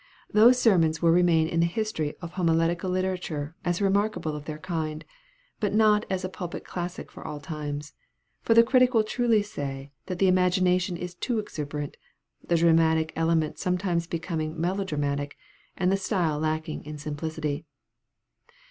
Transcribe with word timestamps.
Those 0.33 0.57
sermons 0.59 0.99
will 0.99 1.11
remain 1.11 1.47
in 1.47 1.59
the 1.59 1.67
history 1.67 2.15
of 2.23 2.31
homiletical 2.31 2.89
literature 2.89 3.55
as 3.63 3.83
remarkable 3.83 4.35
of 4.35 4.45
their 4.45 4.57
kind, 4.57 5.05
but 5.59 5.75
not 5.75 6.07
as 6.09 6.25
a 6.25 6.27
pulpit 6.27 6.65
classic 6.65 7.11
for 7.11 7.23
all 7.23 7.39
times; 7.39 7.93
for 8.41 8.55
the 8.55 8.63
critic 8.63 8.95
will 8.95 9.03
truly 9.03 9.43
say 9.43 9.91
that 10.07 10.17
the 10.17 10.27
imagination 10.27 10.97
is 10.97 11.13
too 11.13 11.37
exuberant, 11.37 11.97
the 12.43 12.55
dramatic 12.55 13.13
element 13.15 13.59
sometimes 13.59 14.07
becoming 14.07 14.59
melodramatic, 14.59 15.37
and 15.77 15.91
the 15.91 15.97
style 15.97 16.39
lacking 16.39 16.83
in 16.83 16.97
simplicity. 16.97 17.65